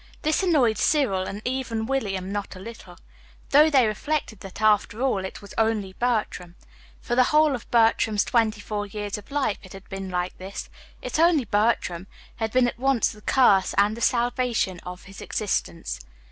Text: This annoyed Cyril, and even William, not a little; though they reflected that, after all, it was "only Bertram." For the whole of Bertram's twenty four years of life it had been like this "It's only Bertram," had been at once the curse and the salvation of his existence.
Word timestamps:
This 0.23 0.41
annoyed 0.41 0.79
Cyril, 0.79 1.27
and 1.27 1.43
even 1.45 1.85
William, 1.85 2.31
not 2.31 2.55
a 2.55 2.59
little; 2.59 2.97
though 3.51 3.69
they 3.69 3.85
reflected 3.85 4.39
that, 4.39 4.59
after 4.59 4.99
all, 5.03 5.23
it 5.23 5.43
was 5.43 5.53
"only 5.59 5.93
Bertram." 5.93 6.55
For 6.99 7.13
the 7.15 7.25
whole 7.25 7.53
of 7.53 7.69
Bertram's 7.69 8.23
twenty 8.23 8.61
four 8.61 8.87
years 8.87 9.19
of 9.19 9.29
life 9.29 9.59
it 9.61 9.73
had 9.73 9.87
been 9.89 10.09
like 10.09 10.35
this 10.39 10.71
"It's 11.03 11.19
only 11.19 11.45
Bertram," 11.45 12.07
had 12.37 12.51
been 12.51 12.67
at 12.67 12.79
once 12.79 13.11
the 13.11 13.21
curse 13.21 13.75
and 13.77 13.95
the 13.95 14.01
salvation 14.01 14.79
of 14.79 15.03
his 15.03 15.21
existence. 15.21 15.99